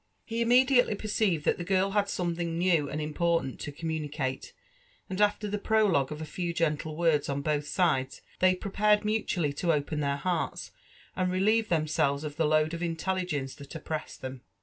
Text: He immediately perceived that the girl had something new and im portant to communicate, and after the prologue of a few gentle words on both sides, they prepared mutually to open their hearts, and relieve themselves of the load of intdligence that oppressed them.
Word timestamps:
He 0.25 0.41
immediately 0.41 0.95
perceived 0.95 1.45
that 1.45 1.59
the 1.59 1.63
girl 1.63 1.91
had 1.91 2.09
something 2.09 2.57
new 2.57 2.89
and 2.89 2.99
im 2.99 3.13
portant 3.13 3.59
to 3.59 3.71
communicate, 3.71 4.51
and 5.11 5.21
after 5.21 5.47
the 5.47 5.59
prologue 5.59 6.11
of 6.11 6.19
a 6.19 6.25
few 6.25 6.55
gentle 6.55 6.95
words 6.97 7.29
on 7.29 7.43
both 7.43 7.67
sides, 7.67 8.23
they 8.39 8.55
prepared 8.55 9.05
mutually 9.05 9.53
to 9.53 9.71
open 9.71 9.99
their 9.99 10.17
hearts, 10.17 10.71
and 11.15 11.31
relieve 11.31 11.69
themselves 11.69 12.23
of 12.23 12.35
the 12.35 12.47
load 12.47 12.73
of 12.73 12.81
intdligence 12.81 13.53
that 13.53 13.75
oppressed 13.75 14.21
them. 14.23 14.41